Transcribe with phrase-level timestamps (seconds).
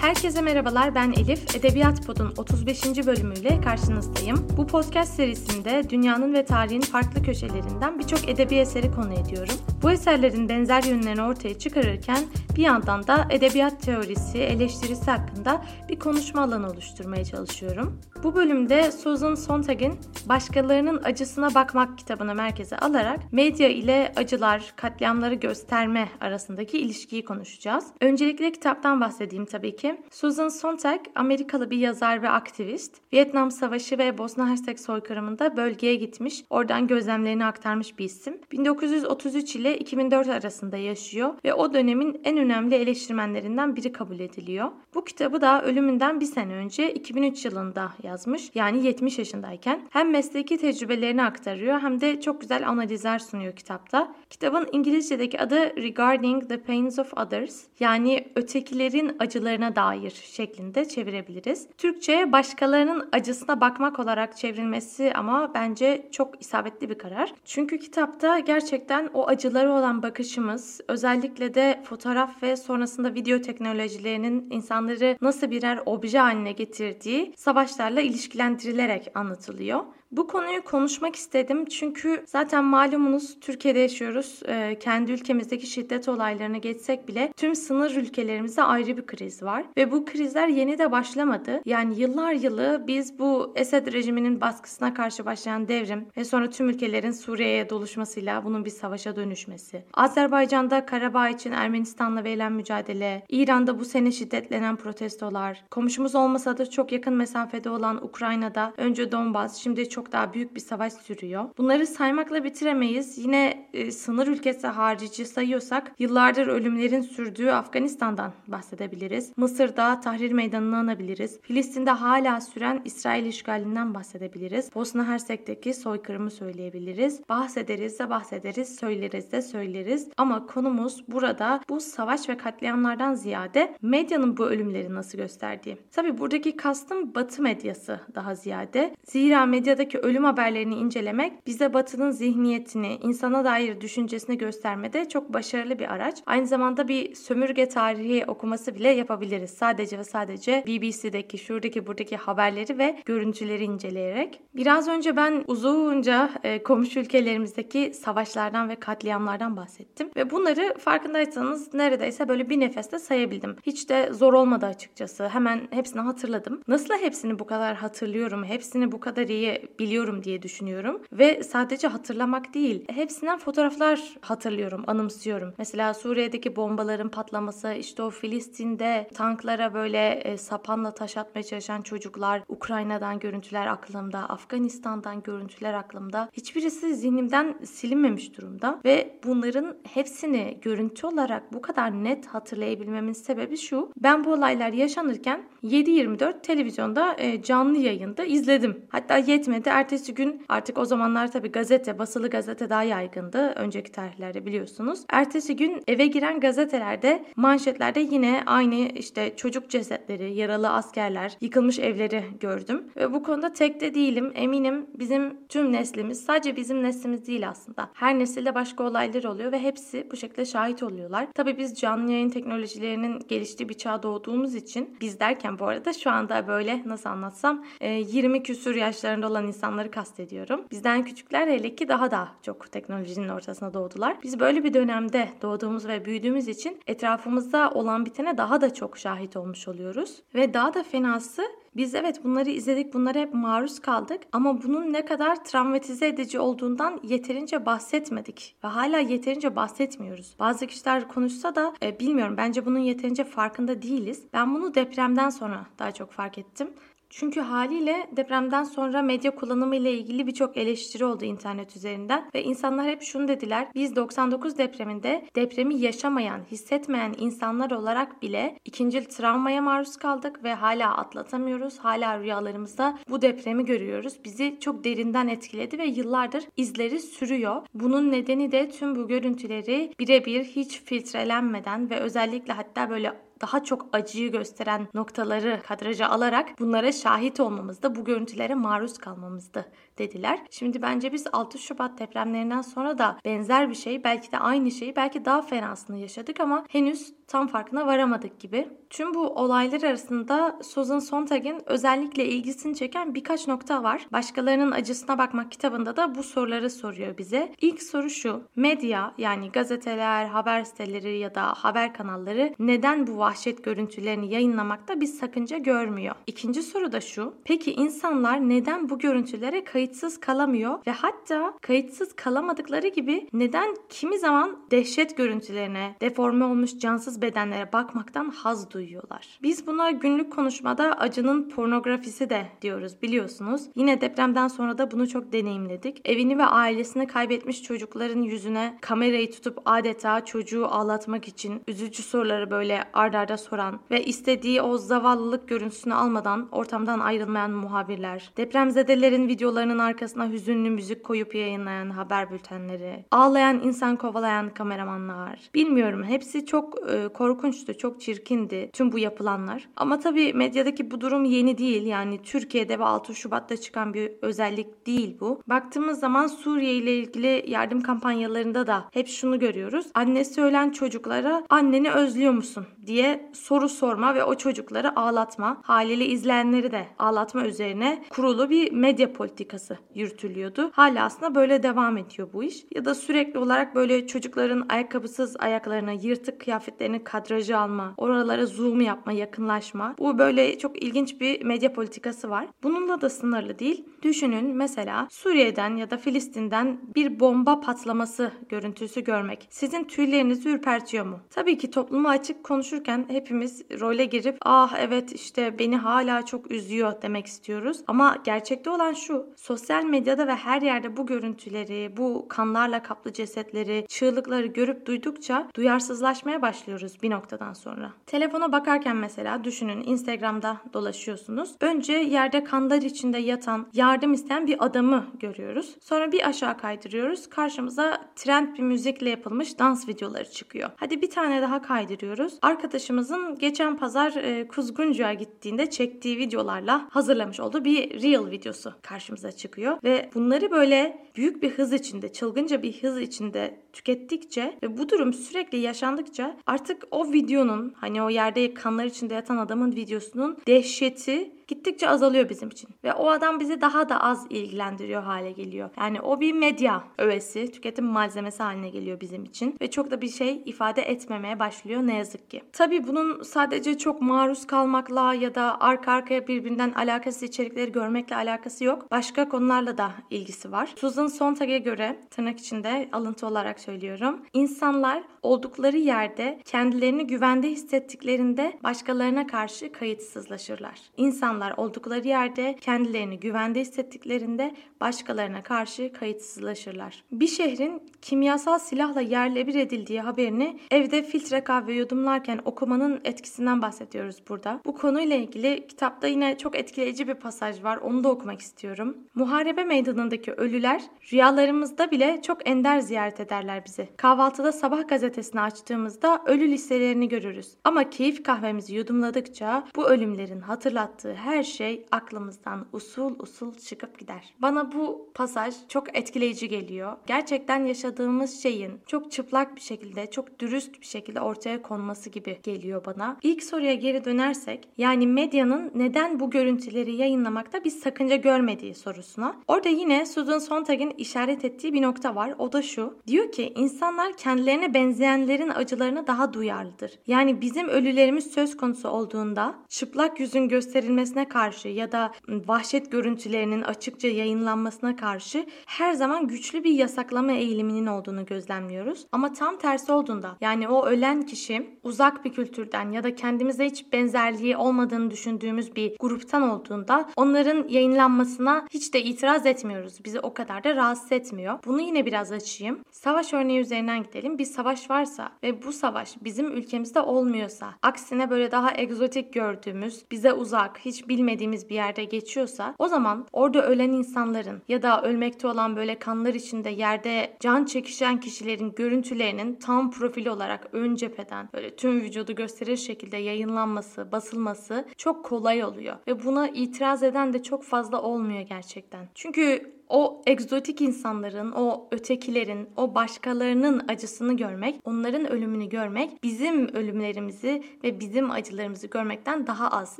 [0.00, 1.56] Herkese merhabalar ben Elif.
[1.56, 3.06] Edebiyat Pod'un 35.
[3.06, 4.46] bölümüyle karşınızdayım.
[4.56, 9.54] Bu podcast serisinde dünyanın ve tarihin farklı köşelerinden birçok edebi eseri konu ediyorum.
[9.82, 12.18] Bu eserlerin benzer yönlerini ortaya çıkarırken
[12.56, 18.00] bir yandan da edebiyat teorisi, eleştirisi hakkında bir konuşma alanı oluşturmaya çalışıyorum.
[18.22, 26.08] Bu bölümde Susan Sontag'in Başkalarının Acısına Bakmak kitabını merkeze alarak medya ile acılar, katliamları gösterme
[26.20, 27.84] arasındaki ilişkiyi konuşacağız.
[28.00, 30.00] Öncelikle kitaptan bahsedeyim tabii ki.
[30.10, 32.96] Susan Sontag Amerikalı bir yazar ve aktivist.
[33.12, 38.40] Vietnam Savaşı ve Bosna Hersek soykırımında bölgeye gitmiş, oradan gözlemlerini aktarmış bir isim.
[38.52, 44.70] 1933 ile 2004 arasında yaşıyor ve o dönemin en önemli eleştirmenlerinden biri kabul ediliyor.
[44.94, 48.50] Bu kitabı da ölümünden bir sene önce 2003 yılında yazmış.
[48.54, 54.14] Yani 70 yaşındayken hem mesleki tecrübelerini aktarıyor hem de çok güzel analizler sunuyor kitapta.
[54.30, 61.68] Kitabın İngilizce'deki adı Regarding the Pains of Others yani ötekilerin acılarına dair şeklinde çevirebiliriz.
[61.78, 67.34] Türkçe başkalarının acısına bakmak olarak çevrilmesi ama bence çok isabetli bir karar.
[67.44, 75.18] Çünkü kitapta gerçekten o acıları olan bakışımız özellikle de fotoğraf ve sonrasında video teknolojilerinin insanları
[75.20, 79.84] nasıl birer obje haline getirdiği savaşlarla ilişkilendirilerek anlatılıyor.
[80.10, 84.40] Bu konuyu konuşmak istedim çünkü zaten malumunuz Türkiye'de yaşıyoruz.
[84.48, 89.64] Ee, kendi ülkemizdeki şiddet olaylarını geçsek bile tüm sınır ülkelerimizde ayrı bir kriz var.
[89.76, 91.60] Ve bu krizler yeni de başlamadı.
[91.64, 97.12] Yani yıllar yılı biz bu Esed rejiminin baskısına karşı başlayan devrim ve sonra tüm ülkelerin
[97.12, 99.84] Suriye'ye doluşmasıyla bunun bir savaşa dönüşmesi.
[99.94, 106.92] Azerbaycan'da Karabağ için Ermenistan'la verilen mücadele, İran'da bu sene şiddetlenen protestolar, komşumuz olmasa da çok
[106.92, 111.44] yakın mesafede olan Ukrayna'da önce Donbas, şimdi çok daha büyük bir savaş sürüyor.
[111.58, 113.18] Bunları saymakla bitiremeyiz.
[113.18, 119.32] Yine e, sınır ülkesi harici sayıyorsak yıllardır ölümlerin sürdüğü Afganistan'dan bahsedebiliriz.
[119.36, 121.40] Mısır'da Tahrir Meydanı'nı anabiliriz.
[121.42, 124.74] Filistin'de hala süren İsrail işgalinden bahsedebiliriz.
[124.74, 127.28] Bosna Hersek'teki soykırımı söyleyebiliriz.
[127.28, 130.08] Bahsederiz de bahsederiz, söyleriz de söyleriz.
[130.16, 135.76] Ama konumuz burada bu savaş ve katliamlardan ziyade medyanın bu ölümleri nasıl gösterdiği.
[135.92, 138.94] Tabi buradaki kastım batı medyası daha ziyade.
[139.04, 145.92] Zira medyadaki ölüm haberlerini incelemek bize batının zihniyetini, insana dair düşüncesini göstermede çok başarılı bir
[145.92, 146.22] araç.
[146.26, 149.50] Aynı zamanda bir sömürge tarihi okuması bile yapabiliriz.
[149.50, 154.40] Sadece ve sadece BBC'deki, şuradaki, buradaki haberleri ve görüntüleri inceleyerek.
[154.54, 160.10] Biraz önce ben uzunca e, komşu ülkelerimizdeki savaşlardan ve katliamlardan bahsettim.
[160.16, 163.56] Ve bunları farkındaysanız neredeyse böyle bir nefeste sayabildim.
[163.62, 165.28] Hiç de zor olmadı açıkçası.
[165.28, 166.62] Hemen hepsini hatırladım.
[166.68, 171.02] Nasıl hepsini bu kadar hatırlıyorum, hepsini bu kadar iyi biliyorum diye düşünüyorum.
[171.12, 175.54] Ve sadece hatırlamak değil, hepsinden fotoğraflar hatırlıyorum, anımsıyorum.
[175.58, 182.42] Mesela Suriye'deki bombaların patlaması, işte o Filistin'de tanklara böyle e, sapanla taş atmaya çalışan çocuklar,
[182.48, 186.28] Ukrayna'dan görüntüler aklımda, Afganistan'dan görüntüler aklımda.
[186.32, 193.92] Hiçbirisi zihnimden silinmemiş durumda ve bunların hepsini görüntü olarak bu kadar net hatırlayabilmemin sebebi şu.
[194.02, 198.86] Ben bu olaylar yaşanırken 7-24 televizyonda e, canlı yayında izledim.
[198.88, 199.67] Hatta yetmedi.
[199.70, 203.38] Ertesi gün artık o zamanlar tabii gazete, basılı gazete daha yaygındı.
[203.38, 205.00] Önceki tarihlerde biliyorsunuz.
[205.10, 212.24] Ertesi gün eve giren gazetelerde, manşetlerde yine aynı işte çocuk cesetleri, yaralı askerler, yıkılmış evleri
[212.40, 212.84] gördüm.
[212.96, 214.32] Ve bu konuda tek de değilim.
[214.34, 217.90] Eminim bizim tüm neslimiz, sadece bizim neslimiz değil aslında.
[217.94, 221.26] Her nesilde başka olaylar oluyor ve hepsi bu şekilde şahit oluyorlar.
[221.34, 226.10] Tabii biz canlı yayın teknolojilerinin geliştiği bir çağda doğduğumuz için biz derken bu arada şu
[226.10, 230.64] anda böyle nasıl anlatsam 20 küsur yaşlarında olan insanları kastediyorum.
[230.70, 234.16] Bizden küçükler hele ki daha da çok teknolojinin ortasına doğdular.
[234.22, 239.36] Biz böyle bir dönemde doğduğumuz ve büyüdüğümüz için etrafımızda olan bitene daha da çok şahit
[239.36, 240.22] olmuş oluyoruz.
[240.34, 241.42] Ve daha da fenası
[241.76, 247.00] biz evet bunları izledik, bunlara hep maruz kaldık ama bunun ne kadar travmatize edici olduğundan
[247.02, 250.36] yeterince bahsetmedik ve hala yeterince bahsetmiyoruz.
[250.38, 254.22] Bazı kişiler konuşsa da e, bilmiyorum bence bunun yeterince farkında değiliz.
[254.32, 256.70] Ben bunu depremden sonra daha çok fark ettim.
[257.10, 262.86] Çünkü haliyle depremden sonra medya kullanımı ile ilgili birçok eleştiri oldu internet üzerinden ve insanlar
[262.86, 263.68] hep şunu dediler.
[263.74, 270.96] Biz 99 depreminde depremi yaşamayan, hissetmeyen insanlar olarak bile ikincil travmaya maruz kaldık ve hala
[270.96, 271.78] atlatamıyoruz.
[271.78, 274.14] Hala rüyalarımızda bu depremi görüyoruz.
[274.24, 277.62] Bizi çok derinden etkiledi ve yıllardır izleri sürüyor.
[277.74, 283.86] Bunun nedeni de tüm bu görüntüleri birebir hiç filtrelenmeden ve özellikle hatta böyle daha çok
[283.92, 290.38] acıyı gösteren noktaları kadraja alarak bunlara şahit olmamızda, bu görüntülere maruz kalmamızdı dediler.
[290.50, 294.96] Şimdi bence biz 6 Şubat depremlerinden sonra da benzer bir şey belki de aynı şeyi
[294.96, 298.68] belki daha fenasını yaşadık ama henüz tam farkına varamadık gibi.
[298.90, 304.06] Tüm bu olaylar arasında Susan Sontag'in özellikle ilgisini çeken birkaç nokta var.
[304.12, 307.52] Başkalarının acısına bakmak kitabında da bu soruları soruyor bize.
[307.60, 308.42] İlk soru şu.
[308.56, 315.06] Medya yani gazeteler, haber siteleri ya da haber kanalları neden bu vahşet görüntülerini yayınlamakta bir
[315.06, 316.14] sakınca görmüyor?
[316.26, 317.34] İkinci soru da şu.
[317.44, 324.58] Peki insanlar neden bu görüntülere kayıtsız kalamıyor ve hatta kayıtsız kalamadıkları gibi neden kimi zaman
[324.70, 329.38] dehşet görüntülerine, deforme olmuş cansız bedenlere bakmaktan haz duyuyorlar?
[329.42, 333.62] Biz buna günlük konuşmada acının pornografisi de diyoruz biliyorsunuz.
[333.76, 336.08] Yine depremden sonra da bunu çok deneyimledik.
[336.08, 342.84] Evini ve ailesini kaybetmiş çocukların yüzüne kamerayı tutup adeta çocuğu ağlatmak için üzücü soruları böyle
[342.92, 350.30] ardarda arda soran ve istediği o zavallılık görüntüsünü almadan ortamdan ayrılmayan muhabirler, depremzedelerin videolarının arkasına
[350.30, 355.50] hüzünlü müzik koyup yayınlayan haber bültenleri, ağlayan insan kovalayan kameramanlar.
[355.54, 359.68] Bilmiyorum hepsi çok e, korkunçtu, çok çirkindi tüm bu yapılanlar.
[359.76, 361.86] Ama tabii medyadaki bu durum yeni değil.
[361.86, 365.42] Yani Türkiye'de ve 6 Şubat'ta çıkan bir özellik değil bu.
[365.46, 369.86] Baktığımız zaman Suriye ile ilgili yardım kampanyalarında da hep şunu görüyoruz.
[369.94, 375.60] Annesi ölen çocuklara anneni özlüyor musun diye soru sorma ve o çocukları ağlatma.
[375.62, 380.70] Haliyle izleyenleri de ağlatma üzerine kurulu bir medya politikası yürütülüyordu.
[380.72, 382.64] Hala aslında böyle devam ediyor bu iş.
[382.74, 389.12] Ya da sürekli olarak böyle çocukların ayakkabısız ayaklarına, yırtık kıyafetlerini kadrajı alma, oralara zoom yapma,
[389.12, 389.94] yakınlaşma.
[389.98, 392.48] Bu böyle çok ilginç bir medya politikası var.
[392.62, 393.84] Bununla da sınırlı değil.
[394.02, 401.20] Düşünün mesela Suriye'den ya da Filistin'den bir bomba patlaması görüntüsü görmek sizin tüylerinizi ürpertiyor mu?
[401.30, 407.02] Tabii ki topluma açık konuşurken hepimiz role girip ah evet işte beni hala çok üzüyor
[407.02, 407.80] demek istiyoruz.
[407.86, 413.86] Ama gerçekte olan şu sosyal medyada ve her yerde bu görüntüleri, bu kanlarla kaplı cesetleri,
[413.88, 417.92] çığlıkları görüp duydukça duyarsızlaşmaya başlıyoruz bir noktadan sonra.
[418.06, 421.54] Telefona bakarken mesela düşünün Instagram'da dolaşıyorsunuz.
[421.60, 425.76] Önce yerde kanlar içinde yatan, yardım isteyen bir adamı görüyoruz.
[425.80, 427.28] Sonra bir aşağı kaydırıyoruz.
[427.28, 430.70] Karşımıza trend bir müzikle yapılmış dans videoları çıkıyor.
[430.76, 432.38] Hadi bir tane daha kaydırıyoruz.
[432.78, 439.78] Arkadaşımızın geçen pazar e, Kuzguncu'ya gittiğinde çektiği videolarla hazırlamış olduğu bir reel videosu karşımıza çıkıyor.
[439.84, 445.12] Ve bunları böyle büyük bir hız içinde, çılgınca bir hız içinde tükettikçe ve bu durum
[445.12, 451.88] sürekli yaşandıkça artık o videonun hani o yerde kanlar içinde yatan adamın videosunun dehşeti gittikçe
[451.88, 452.70] azalıyor bizim için.
[452.84, 455.70] Ve o adam bizi daha da az ilgilendiriyor hale geliyor.
[455.78, 459.56] Yani o bir medya öğesi, tüketim malzemesi haline geliyor bizim için.
[459.60, 462.42] Ve çok da bir şey ifade etmemeye başlıyor ne yazık ki.
[462.52, 468.64] Tabii bunun sadece çok maruz kalmakla ya da arka arkaya birbirinden alakasız içerikleri görmekle alakası
[468.64, 468.90] yok.
[468.90, 470.74] Başka konularla da ilgisi var.
[470.76, 474.20] Susan Sontag'e göre tırnak içinde alıntı olarak söylüyorum.
[474.32, 480.80] İnsanlar oldukları yerde kendilerini güvende hissettiklerinde başkalarına karşı kayıtsızlaşırlar.
[480.96, 487.04] İnsanlar oldukları yerde kendilerini güvende hissettiklerinde başkalarına karşı kayıtsızlaşırlar.
[487.12, 494.16] Bir şehrin kimyasal silahla yerle bir edildiği haberini evde filtre kahve yudumlarken okumanın etkisinden bahsediyoruz
[494.28, 494.60] burada.
[494.66, 497.76] Bu konuyla ilgili kitapta yine çok etkileyici bir pasaj var.
[497.76, 498.96] Onu da okumak istiyorum.
[499.14, 500.82] Muharebe meydanındaki ölüler
[501.12, 503.88] rüyalarımızda bile çok ender ziyaret ederler bizi.
[503.96, 507.54] Kahvaltıda sabah gazetesini açtığımızda ölü listelerini görürüz.
[507.64, 514.34] Ama keyif kahvemizi yudumladıkça bu ölümlerin hatırlattığı her şey aklımızdan usul usul çıkıp gider.
[514.42, 516.96] Bana bu pasaj çok etkileyici geliyor.
[517.06, 522.84] Gerçekten yaşadığımız şeyin çok çıplak bir şekilde, çok dürüst bir şekilde ortaya konması gibi geliyor
[522.86, 523.16] bana.
[523.22, 529.36] İlk soruya geri dönersek, yani medyanın neden bu görüntüleri yayınlamakta bir sakınca görmediği sorusuna.
[529.48, 532.34] Orada yine Susan Sontag'in işaret ettiği bir nokta var.
[532.38, 532.98] O da şu.
[533.06, 536.98] Diyor ki insanlar kendilerine benzeyenlerin acılarına daha duyarlıdır.
[537.06, 544.08] Yani bizim ölülerimiz söz konusu olduğunda çıplak yüzün gösterilmesine karşı ya da vahşet görüntülerinin açıkça
[544.08, 549.06] yayınlanmasına karşı her zaman güçlü bir yasaklama eğiliminin olduğunu gözlemliyoruz.
[549.12, 553.92] Ama tam tersi olduğunda yani o ölen kişi uzak bir kültürden ya da kendimize hiç
[553.92, 560.04] benzerliği olmadığını düşündüğümüz bir gruptan olduğunda onların yayınlanmasına hiç de itiraz etmiyoruz.
[560.04, 561.58] Bizi o kadar da rahatsız etmiyor.
[561.66, 562.78] Bunu yine biraz açayım.
[562.90, 564.38] Savaş örneği üzerinden gidelim.
[564.38, 570.32] Bir savaş varsa ve bu savaş bizim ülkemizde olmuyorsa, aksine böyle daha egzotik gördüğümüz, bize
[570.32, 575.76] uzak, hiç bilmediğimiz bir yerde geçiyorsa o zaman orada ölen insanların ya da ölmekte olan
[575.76, 582.00] böyle kanlar içinde yerde can çekişen kişilerin görüntülerinin tam profili olarak ön cepheden böyle tüm
[582.00, 585.96] vücudu gösterir şekilde yayınlanması, basılması çok kolay oluyor.
[586.06, 589.08] Ve buna itiraz eden de çok fazla olmuyor gerçekten.
[589.14, 597.62] Çünkü o egzotik insanların, o ötekilerin, o başkalarının acısını görmek, onların ölümünü görmek bizim ölümlerimizi
[597.84, 599.98] ve bizim acılarımızı görmekten daha az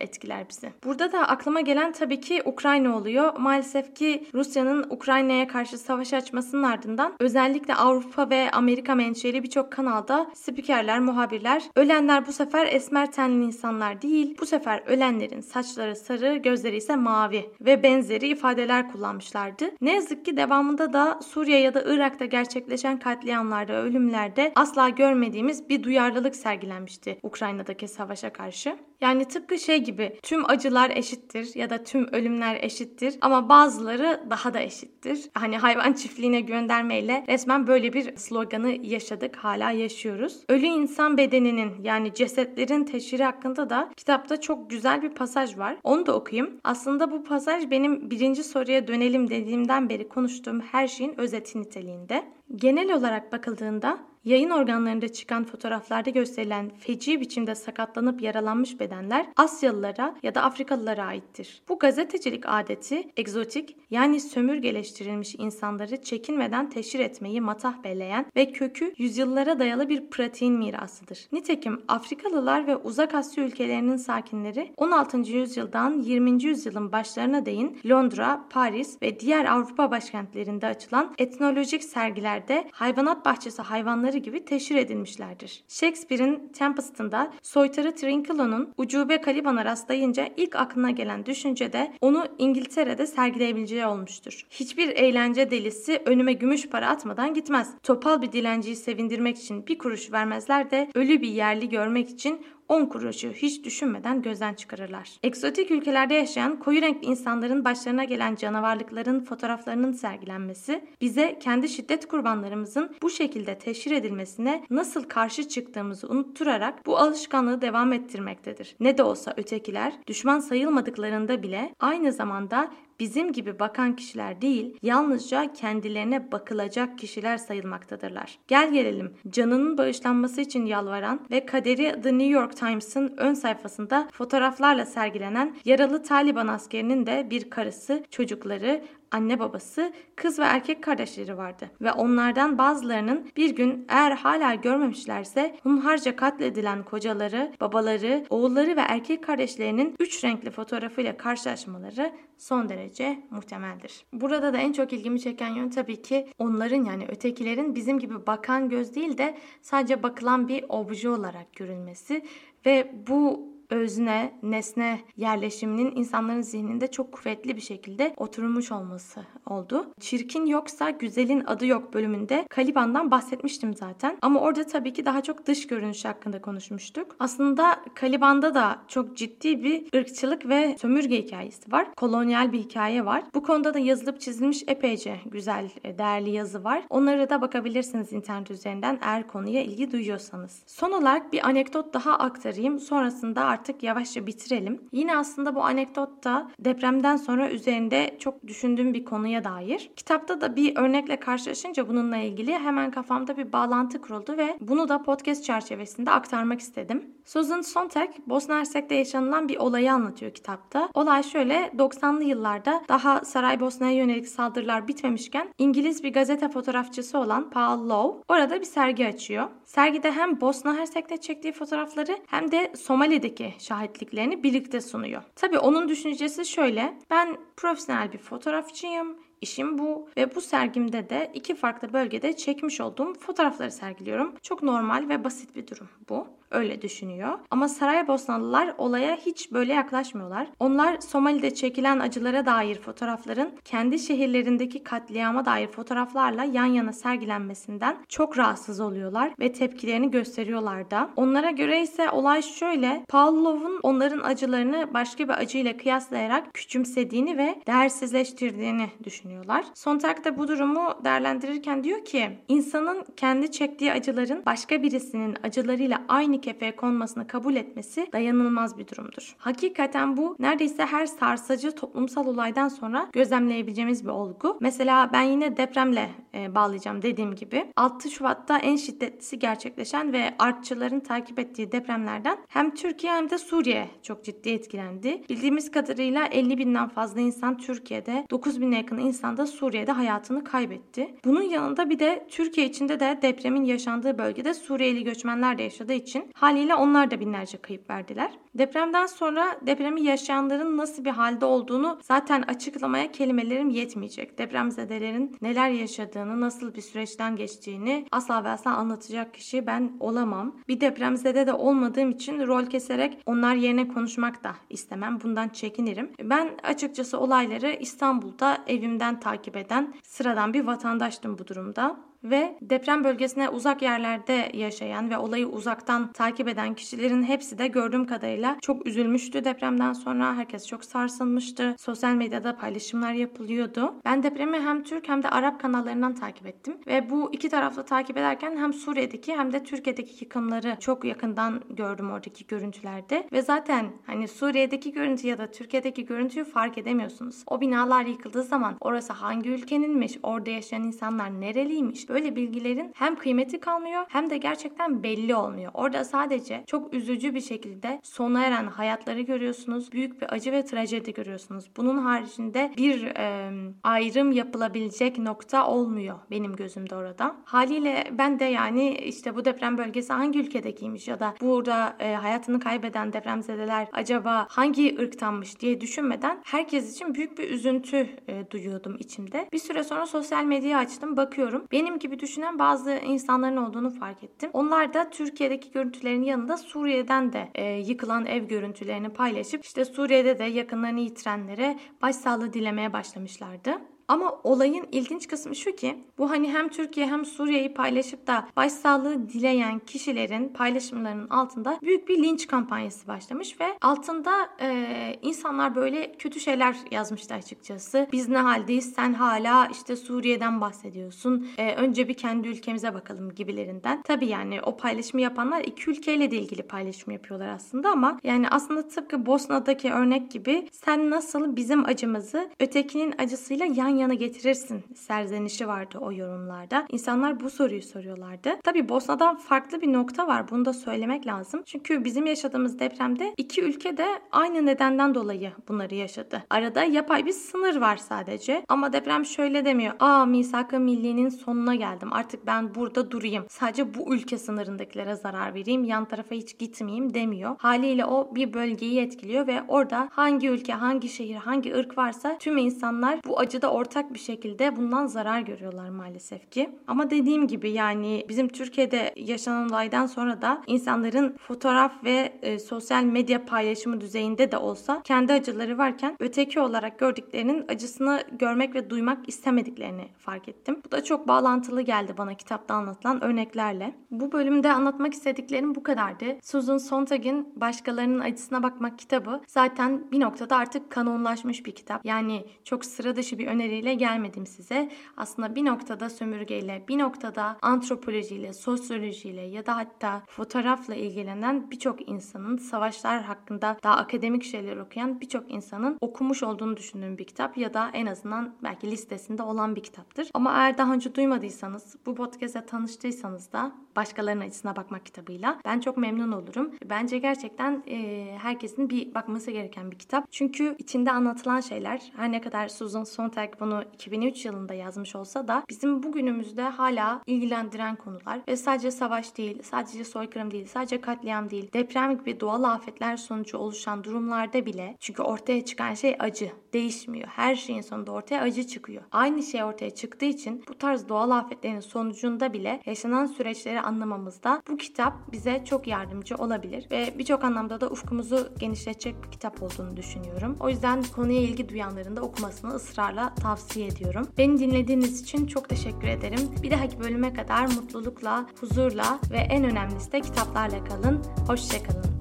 [0.00, 0.72] etkiler bizi.
[0.84, 3.32] Burada da aklıma gelen tabii ki Ukrayna oluyor.
[3.38, 10.26] Maalesef ki Rusya'nın Ukrayna'ya karşı savaş açmasının ardından özellikle Avrupa ve Amerika menşeli birçok kanalda
[10.34, 16.76] spikerler, muhabirler ölenler bu sefer esmer tenli insanlar değil, bu sefer ölenlerin saçları sarı, gözleri
[16.76, 19.71] ise mavi ve benzeri ifadeler kullanmışlardı.
[19.80, 25.82] Ne yazık ki devamında da Suriye ya da Irak'ta gerçekleşen katliamlarda, ölümlerde asla görmediğimiz bir
[25.82, 28.76] duyarlılık sergilenmişti Ukrayna'daki savaşa karşı.
[29.00, 34.54] Yani tıpkı şey gibi tüm acılar eşittir ya da tüm ölümler eşittir ama bazıları daha
[34.54, 35.30] da eşittir.
[35.34, 40.44] Hani hayvan çiftliğine göndermeyle resmen böyle bir sloganı yaşadık, hala yaşıyoruz.
[40.48, 45.76] Ölü insan bedeninin yani cesetlerin teşhiri hakkında da kitapta çok güzel bir pasaj var.
[45.82, 46.60] Onu da okuyayım.
[46.64, 49.30] Aslında bu pasaj benim birinci soruya dönelim
[49.62, 52.24] dediğimden beri konuştuğum her şeyin özeti niteliğinde.
[52.56, 60.34] Genel olarak bakıldığında Yayın organlarında çıkan fotoğraflarda gösterilen feci biçimde sakatlanıp yaralanmış bedenler Asyalılara ya
[60.34, 61.62] da Afrikalılara aittir.
[61.68, 69.58] Bu gazetecilik adeti egzotik yani sömürgeleştirilmiş insanları çekinmeden teşhir etmeyi matah belleyen ve kökü yüzyıllara
[69.58, 71.28] dayalı bir pratiğin mirasıdır.
[71.32, 75.18] Nitekim Afrikalılar ve Uzak Asya ülkelerinin sakinleri 16.
[75.18, 76.42] yüzyıldan 20.
[76.44, 84.11] yüzyılın başlarına değin Londra, Paris ve diğer Avrupa başkentlerinde açılan etnolojik sergilerde hayvanat bahçesi hayvanları
[84.12, 85.64] hayvanları gibi teşhir edilmişlerdir.
[85.68, 93.86] Shakespeare'in Tempest'ında soytarı Trinculo'nun ucube Caliban'a rastlayınca ilk aklına gelen düşünce de onu İngiltere'de sergileyebileceği
[93.86, 94.46] olmuştur.
[94.50, 97.74] Hiçbir eğlence delisi önüme gümüş para atmadan gitmez.
[97.82, 102.40] Topal bir dilenciyi sevindirmek için bir kuruş vermezler de ölü bir yerli görmek için
[102.72, 105.10] 10 kuruşu hiç düşünmeden gözden çıkarırlar.
[105.22, 112.96] Egzotik ülkelerde yaşayan koyu renkli insanların başlarına gelen canavarlıkların fotoğraflarının sergilenmesi bize kendi şiddet kurbanlarımızın
[113.02, 118.76] bu şekilde teşhir edilmesine nasıl karşı çıktığımızı unutturarak bu alışkanlığı devam ettirmektedir.
[118.80, 122.70] Ne de olsa ötekiler düşman sayılmadıklarında bile aynı zamanda
[123.00, 128.38] bizim gibi bakan kişiler değil, yalnızca kendilerine bakılacak kişiler sayılmaktadırlar.
[128.48, 134.86] Gel gelelim, canının bağışlanması için yalvaran ve kaderi The New York Times'ın ön sayfasında fotoğraflarla
[134.86, 141.70] sergilenen yaralı Taliban askerinin de bir karısı, çocukları, anne babası, kız ve erkek kardeşleri vardı.
[141.80, 149.24] Ve onlardan bazılarının bir gün eğer hala görmemişlerse hunharca katledilen kocaları, babaları, oğulları ve erkek
[149.24, 154.04] kardeşlerinin üç renkli fotoğrafıyla karşılaşmaları son derece muhtemeldir.
[154.12, 158.68] Burada da en çok ilgimi çeken yön tabii ki onların yani ötekilerin bizim gibi bakan
[158.68, 162.24] göz değil de sadece bakılan bir obje olarak görülmesi
[162.66, 169.86] ve bu özne, nesne yerleşiminin insanların zihninde çok kuvvetli bir şekilde oturmuş olması oldu.
[170.00, 174.18] Çirkin yoksa güzelin adı yok bölümünde Kaliban'dan bahsetmiştim zaten.
[174.22, 177.16] Ama orada tabii ki daha çok dış görünüş hakkında konuşmuştuk.
[177.18, 181.94] Aslında Kaliban'da da çok ciddi bir ırkçılık ve sömürge hikayesi var.
[181.94, 183.22] Kolonyal bir hikaye var.
[183.34, 186.82] Bu konuda da yazılıp çizilmiş epeyce güzel, e, değerli yazı var.
[186.90, 190.62] Onlara da bakabilirsiniz internet üzerinden eğer konuya ilgi duyuyorsanız.
[190.66, 192.78] Son olarak bir anekdot daha aktarayım.
[192.80, 194.80] Sonrasında artık artık yavaşça bitirelim.
[194.92, 199.90] Yine aslında bu anekdot da depremden sonra üzerinde çok düşündüğüm bir konuya dair.
[199.96, 205.02] Kitapta da bir örnekle karşılaşınca bununla ilgili hemen kafamda bir bağlantı kuruldu ve bunu da
[205.02, 207.04] podcast çerçevesinde aktarmak istedim.
[207.24, 210.88] Susan Sontag, Bosna Hersek'te yaşanılan bir olayı anlatıyor kitapta.
[210.94, 217.88] Olay şöyle, 90'lı yıllarda daha Saraybosna'ya yönelik saldırılar bitmemişken İngiliz bir gazete fotoğrafçısı olan Paul
[217.88, 219.48] Lowe orada bir sergi açıyor.
[219.64, 225.22] Sergide hem Bosna Hersek'te çektiği fotoğrafları hem de Somali'deki şahitliklerini birlikte sunuyor.
[225.36, 226.98] Tabii onun düşüncesi şöyle.
[227.10, 229.16] Ben profesyonel bir fotoğrafçıyım.
[229.40, 234.34] İşim bu ve bu sergimde de iki farklı bölgede çekmiş olduğum fotoğrafları sergiliyorum.
[234.42, 237.38] Çok normal ve basit bir durum bu öyle düşünüyor.
[237.50, 240.46] Ama Saraybosnalılar olaya hiç böyle yaklaşmıyorlar.
[240.60, 248.38] Onlar Somali'de çekilen acılara dair fotoğrafların kendi şehirlerindeki katliama dair fotoğraflarla yan yana sergilenmesinden çok
[248.38, 251.10] rahatsız oluyorlar ve tepkilerini gösteriyorlar da.
[251.16, 253.04] Onlara göre ise olay şöyle.
[253.08, 259.64] Pavlov'un onların acılarını başka bir acıyla kıyaslayarak küçümsediğini ve değersizleştirdiğini düşünüyorlar.
[259.74, 266.40] Sontag da bu durumu değerlendirirken diyor ki insanın kendi çektiği acıların başka birisinin acılarıyla aynı
[266.42, 269.36] kefeye konmasını kabul etmesi dayanılmaz bir durumdur.
[269.38, 274.58] Hakikaten bu neredeyse her sarsıcı toplumsal olaydan sonra gözlemleyebileceğimiz bir olgu.
[274.60, 277.66] Mesela ben yine depremle e, bağlayacağım dediğim gibi.
[277.76, 283.88] 6 Şubat'ta en şiddetlisi gerçekleşen ve artçıların takip ettiği depremlerden hem Türkiye hem de Suriye
[284.02, 285.22] çok ciddi etkilendi.
[285.28, 291.14] Bildiğimiz kadarıyla 50 binden fazla insan Türkiye'de, 9 bine yakın insan da Suriye'de hayatını kaybetti.
[291.24, 296.31] Bunun yanında bir de Türkiye içinde de depremin yaşandığı bölgede Suriyeli göçmenler de yaşadığı için
[296.34, 298.30] haliyle onlar da binlerce kayıp verdiler.
[298.54, 304.38] Depremden sonra depremi yaşayanların nasıl bir halde olduğunu zaten açıklamaya kelimelerim yetmeyecek.
[304.38, 310.56] Depremzedelerin neler yaşadığını, nasıl bir süreçten geçtiğini asla ve asla anlatacak kişi ben olamam.
[310.68, 315.18] Bir depremzede de olmadığım için rol keserek onlar yerine konuşmak da istemem.
[315.22, 316.10] Bundan çekinirim.
[316.22, 323.48] Ben açıkçası olayları İstanbul'da evimden takip eden sıradan bir vatandaştım bu durumda ve deprem bölgesine
[323.48, 329.44] uzak yerlerde yaşayan ve olayı uzaktan takip eden kişilerin hepsi de gördüğüm kadarıyla çok üzülmüştü
[329.44, 330.36] depremden sonra.
[330.36, 331.74] Herkes çok sarsılmıştı.
[331.78, 333.94] Sosyal medyada paylaşımlar yapılıyordu.
[334.04, 338.16] Ben depremi hem Türk hem de Arap kanallarından takip ettim ve bu iki taraflı takip
[338.16, 344.28] ederken hem Suriye'deki hem de Türkiye'deki yıkımları çok yakından gördüm oradaki görüntülerde ve zaten hani
[344.28, 347.42] Suriye'deki görüntü ya da Türkiye'deki görüntüyü fark edemiyorsunuz.
[347.46, 353.60] O binalar yıkıldığı zaman orası hangi ülkeninmiş, orada yaşayan insanlar nereliymiş, böyle bilgilerin hem kıymeti
[353.60, 355.70] kalmıyor hem de gerçekten belli olmuyor.
[355.74, 359.92] Orada sadece çok üzücü bir şekilde sona eren hayatları görüyorsunuz.
[359.92, 361.70] Büyük bir acı ve trajedi görüyorsunuz.
[361.76, 363.50] Bunun haricinde bir e,
[363.82, 367.36] ayrım yapılabilecek nokta olmuyor benim gözümde orada.
[367.44, 372.60] Haliyle ben de yani işte bu deprem bölgesi hangi ülkedekiymiş ya da burada e, hayatını
[372.60, 379.48] kaybeden depremzedeler acaba hangi ırktanmış diye düşünmeden herkes için büyük bir üzüntü e, duyuyordum içimde.
[379.52, 381.66] Bir süre sonra sosyal medyayı açtım bakıyorum.
[381.72, 384.50] Benim gibi düşünen bazı insanların olduğunu fark ettim.
[384.52, 390.44] Onlar da Türkiye'deki görüntülerin yanında Suriye'den de e, yıkılan ev görüntülerini paylaşıp işte Suriye'de de
[390.44, 393.91] yakınlarını yitirenlere başsağlığı dilemeye başlamışlardı.
[394.08, 399.28] Ama olayın ilginç kısmı şu ki bu hani hem Türkiye hem Suriye'yi paylaşıp da başsağlığı
[399.28, 406.40] dileyen kişilerin paylaşımlarının altında büyük bir linç kampanyası başlamış ve altında e, insanlar böyle kötü
[406.40, 408.08] şeyler yazmıştı açıkçası.
[408.12, 411.48] Biz ne haldeyiz sen hala işte Suriye'den bahsediyorsun.
[411.58, 414.02] E, önce bir kendi ülkemize bakalım gibilerinden.
[414.02, 418.88] Tabii yani o paylaşımı yapanlar iki ülkeyle de ilgili paylaşım yapıyorlar aslında ama yani aslında
[418.88, 425.98] tıpkı Bosna'daki örnek gibi sen nasıl bizim acımızı ötekinin acısıyla yan yana getirirsin serzenişi vardı
[426.00, 426.86] o yorumlarda.
[426.88, 428.50] İnsanlar bu soruyu soruyorlardı.
[428.64, 430.50] Tabii Bosna'dan farklı bir nokta var.
[430.50, 431.62] Bunu da söylemek lazım.
[431.66, 436.42] Çünkü bizim yaşadığımız depremde iki ülke de aynı nedenden dolayı bunları yaşadı.
[436.50, 438.64] Arada yapay bir sınır var sadece.
[438.68, 439.94] Ama deprem şöyle demiyor.
[440.00, 442.12] Aa misak-ı millinin sonuna geldim.
[442.12, 443.44] Artık ben burada durayım.
[443.48, 445.84] Sadece bu ülke sınırındakilere zarar vereyim.
[445.84, 447.56] Yan tarafa hiç gitmeyeyim demiyor.
[447.58, 452.56] Haliyle o bir bölgeyi etkiliyor ve orada hangi ülke, hangi şehir, hangi ırk varsa tüm
[452.56, 456.70] insanlar bu acıda ortak bir şekilde bundan zarar görüyorlar maalesef ki.
[456.86, 463.04] Ama dediğim gibi yani bizim Türkiye'de yaşanan olaydan sonra da insanların fotoğraf ve e, sosyal
[463.04, 469.28] medya paylaşımı düzeyinde de olsa kendi acıları varken öteki olarak gördüklerinin acısını görmek ve duymak
[469.28, 470.80] istemediklerini fark ettim.
[470.86, 473.94] Bu da çok bağlantılı geldi bana kitapta anlatılan örneklerle.
[474.10, 476.26] Bu bölümde anlatmak istediklerim bu kadardı.
[476.42, 482.06] Susan Sontag'in Başkalarının Acısına Bakmak kitabı zaten bir noktada artık kanonlaşmış bir kitap.
[482.06, 484.90] Yani çok sıra dışı bir öneriyle gelmedim size.
[485.16, 492.56] Aslında bir noktada sömürgeyle, bir noktada antropolojiyle, sosyolojiyle ya da hatta fotoğrafla ilgilenen birçok insanın
[492.56, 497.90] savaşlar hakkında daha akademik şeyler okuyan birçok insanın okumuş olduğunu düşündüğüm bir kitap ya da
[497.92, 500.28] en azından belki listesinde olan bir kitaptır.
[500.34, 505.96] Ama eğer daha önce duymadıysanız, bu podcast'e tanıştıysanız da başkalarının acısına bakmak kitabıyla ben çok
[505.96, 506.70] memnun olurum.
[506.84, 510.32] Bence gerçekten e, herkesin bir bakması gereken bir kitap.
[510.32, 515.64] Çünkü içinde anlatılan şeyler her ne kadar Susan Sontag bunu 2003 yılında yazmış olsa da
[515.68, 521.72] bizim bugünümüzde hala ilgilendiren konular ve sadece savaş değil, sadece soykırım değil, sadece katliam değil,
[521.72, 527.28] deprem gibi doğal afetler sonucu oluşan durumlarda bile çünkü ortaya çıkan şey acı, değişmiyor.
[527.28, 529.02] Her şeyin sonunda ortaya acı çıkıyor.
[529.12, 534.76] Aynı şey ortaya çıktığı için bu tarz doğal afetlerin sonucunda bile yaşanan süreçleri anlamamızda bu
[534.76, 540.56] kitap bize çok yardımcı olabilir ve birçok anlamda da ufkumuzu genişletecek bir kitap olduğunu düşünüyorum.
[540.60, 544.28] O yüzden konuya ilgi duyanların da okumasını ısrarla tavsiye ediyorum.
[544.38, 546.50] Beni dinlediğiniz için çok teşekkür ederim.
[546.62, 551.22] Bir dahaki bölüme kadar mutlulukla, huzurla ve en önemlisi de kitaplarla kalın.
[551.46, 552.11] Hoşçakalın.